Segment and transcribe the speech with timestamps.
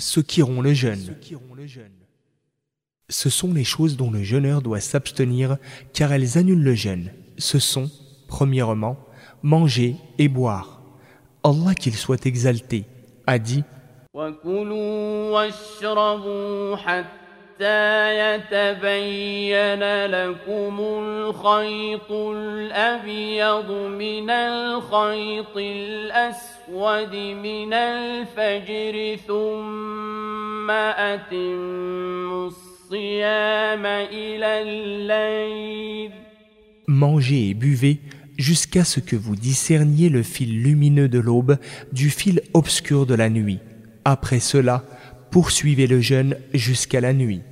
[0.00, 1.16] ce qui rompt le jeûne.
[3.08, 5.56] Ce sont les choses dont le jeûneur doit s'abstenir
[5.92, 7.12] car elles annulent le jeûne.
[7.38, 7.90] Ce sont,
[8.28, 8.96] premièrement,
[9.42, 10.82] manger et boire.
[11.42, 12.84] Allah qu'il soit exalté
[13.26, 13.64] a dit
[36.86, 38.00] Mangez et buvez
[38.38, 41.58] jusqu'à ce que vous discerniez le fil lumineux de l'aube
[41.92, 43.58] du fil obscur de la nuit.
[44.06, 44.82] Après cela,
[45.30, 47.42] poursuivez le jeûne jusqu'à la nuit.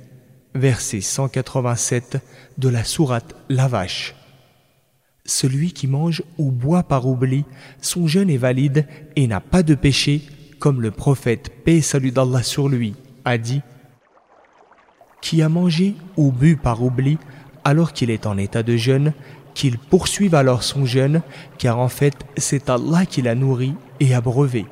[0.55, 2.17] Verset 187
[2.57, 4.15] de la sourate La Vache.
[5.23, 7.45] Celui qui mange ou boit par oubli,
[7.81, 10.23] son jeûne est valide et n'a pas de péché,
[10.57, 13.61] comme le prophète, paix salut d'Allah sur lui, a dit
[15.21, 17.19] Qui a mangé ou bu par oubli
[17.63, 19.13] alors qu'il est en état de jeûne,
[19.53, 21.21] qu'il poursuive alors son jeûne,
[21.59, 24.65] car en fait c'est Allah qui l'a nourri et abreuvé.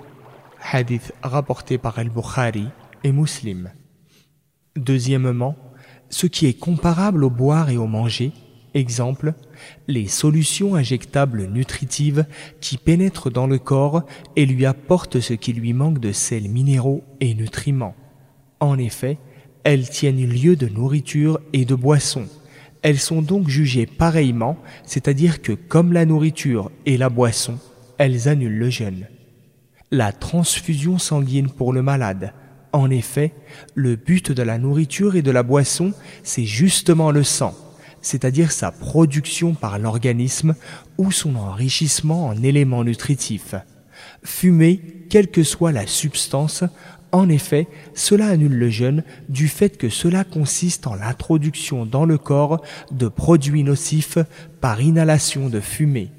[0.71, 2.67] Hadith rapporté par Al-Bukhari
[3.03, 3.71] et Muslim.
[4.75, 5.55] Deuxièmement,
[6.09, 8.31] ce qui est comparable au boire et au manger,
[8.73, 9.33] exemple,
[9.87, 12.25] les solutions injectables nutritives
[12.61, 14.03] qui pénètrent dans le corps
[14.35, 17.95] et lui apportent ce qui lui manque de sels minéraux et nutriments.
[18.59, 19.17] En effet,
[19.63, 22.25] elles tiennent lieu de nourriture et de boisson.
[22.83, 27.57] Elles sont donc jugées pareillement, c'est-à-dire que comme la nourriture et la boisson,
[27.97, 29.07] elles annulent le jeûne.
[29.91, 32.33] La transfusion sanguine pour le malade.
[32.73, 33.33] En effet,
[33.75, 37.55] le but de la nourriture et de la boisson, c'est justement le sang,
[38.01, 40.55] c'est-à-dire sa production par l'organisme
[40.97, 43.55] ou son enrichissement en éléments nutritifs.
[44.23, 46.63] Fumer, quelle que soit la substance,
[47.11, 52.17] en effet, cela annule le jeûne du fait que cela consiste en l'introduction dans le
[52.17, 52.61] corps
[52.91, 54.17] de produits nocifs
[54.59, 56.11] par inhalation de fumée.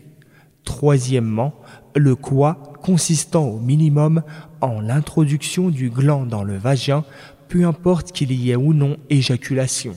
[0.65, 1.55] Troisièmement,
[1.95, 4.23] le quoi consistant au minimum
[4.61, 7.05] en l'introduction du gland dans le vagin,
[7.49, 9.97] peu importe qu'il y ait ou non éjaculation.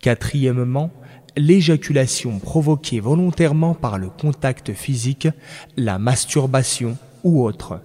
[0.00, 0.90] Quatrièmement,
[1.36, 5.28] l'éjaculation provoquée volontairement par le contact physique,
[5.76, 7.80] la masturbation ou autre.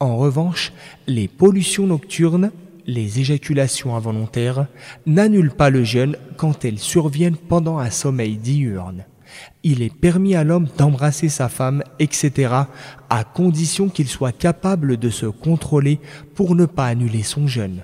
[0.00, 0.72] En revanche,
[1.06, 2.50] les pollutions nocturnes,
[2.86, 4.66] les éjaculations involontaires,
[5.06, 9.04] n'annulent pas le jeûne quand elles surviennent pendant un sommeil diurne.
[9.62, 12.54] Il est permis à l'homme d'embrasser sa femme, etc.,
[13.10, 16.00] à condition qu'il soit capable de se contrôler
[16.34, 17.82] pour ne pas annuler son jeûne.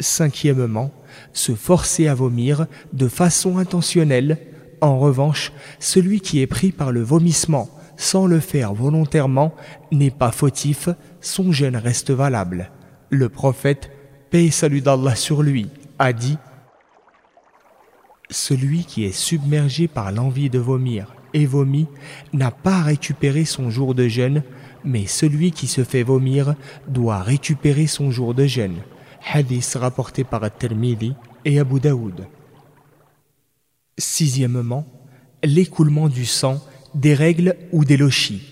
[0.00, 0.92] Cinquièmement,
[1.32, 4.38] se forcer à vomir de façon intentionnelle.
[4.80, 7.68] En revanche, celui qui est pris par le vomissement
[8.00, 9.54] sans le faire volontairement
[9.92, 10.88] n'est pas fautif,
[11.20, 12.70] son jeûne reste valable.
[13.10, 13.90] Le prophète,
[14.30, 16.38] paix et salut d'Allah sur lui, a dit
[18.30, 21.86] Celui qui est submergé par l'envie de vomir et vomit
[22.32, 24.42] n'a pas récupéré son jour de jeûne,
[24.84, 26.54] mais celui qui se fait vomir
[26.88, 28.78] doit récupérer son jour de jeûne.
[29.32, 30.42] Hadith rapporté par
[31.44, 32.26] et Abu Daoud.
[33.98, 34.86] Sixièmement,
[35.44, 36.64] l'écoulement du sang,
[36.94, 38.42] des règles ou des lochis.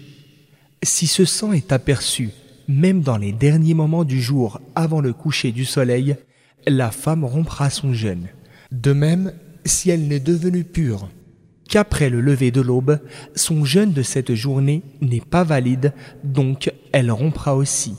[0.83, 2.31] Si ce sang est aperçu,
[2.69, 6.17] même dans les derniers moments du jour avant le coucher du soleil,
[6.67, 8.29] la femme rompra son jeûne.
[8.71, 9.33] De même,
[9.69, 11.09] si elle n'est devenue pure
[11.69, 12.99] qu'après le lever de l'aube,
[13.37, 15.93] son jeûne de cette journée n'est pas valide,
[16.25, 17.95] donc elle rompra aussi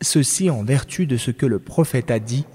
[0.00, 2.46] ceci en vertu de ce que le prophète a dit.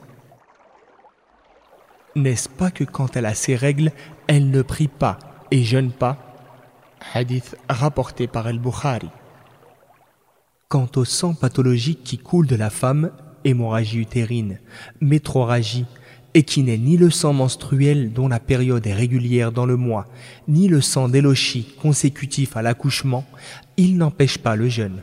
[2.15, 3.91] N'est-ce pas que quand elle a ses règles,
[4.27, 5.19] elle ne prie pas
[5.51, 6.17] et jeûne pas?
[7.13, 9.09] Hadith rapporté par El-Bukhari.
[10.69, 13.11] Quant au sang pathologique qui coule de la femme,
[13.43, 14.59] hémorragie utérine,
[15.01, 15.85] métroragie,
[16.35, 20.05] et qui n'est ni le sang menstruel dont la période est régulière dans le mois,
[20.49, 23.25] ni le sang d'élochie consécutif à l'accouchement,
[23.77, 25.01] il n'empêche pas le jeûne.